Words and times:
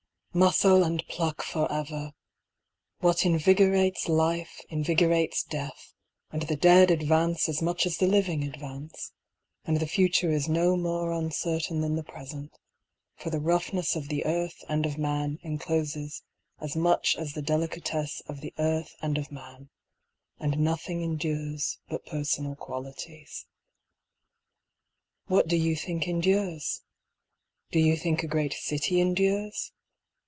4 0.33 0.39
Muscle 0.39 0.81
and 0.85 1.05
pluck 1.09 1.43
forever! 1.43 2.13
What 2.99 3.25
invigorates 3.25 4.07
life 4.07 4.61
invigorates 4.69 5.43
death, 5.43 5.93
And 6.31 6.43
the 6.43 6.55
dead 6.55 6.89
advance 6.89 7.49
as 7.49 7.61
much 7.61 7.85
as 7.85 7.97
the 7.97 8.07
living 8.07 8.41
advance, 8.45 9.11
And 9.65 9.75
the 9.75 9.85
future 9.87 10.31
is 10.31 10.47
no 10.47 10.77
more 10.77 11.11
uncertain 11.11 11.81
than 11.81 11.95
the 11.97 12.03
present, 12.05 12.57
For 13.17 13.29
the 13.29 13.41
roughness 13.41 13.97
of 13.97 14.07
the 14.07 14.23
earth 14.25 14.63
and 14.69 14.85
of 14.85 14.97
man 14.97 15.37
encloses 15.43 16.23
as 16.61 16.77
much 16.77 17.17
as 17.17 17.33
the 17.33 17.41
delicatesse 17.43 18.21
of 18.25 18.39
the 18.39 18.53
earth 18.57 18.95
and 19.01 19.17
of 19.17 19.33
man, 19.33 19.69
And 20.39 20.59
nothing 20.59 21.01
endures 21.01 21.79
but 21.89 22.05
personal 22.05 22.55
qualities. 22.55 23.47
What 25.25 25.49
do 25.49 25.57
you 25.57 25.75
think 25.75 26.07
endures? 26.07 26.83
Do 27.71 27.79
you 27.79 27.97
think 27.97 28.23
a 28.23 28.27
great 28.27 28.53
city 28.53 29.01
endures? 29.01 29.73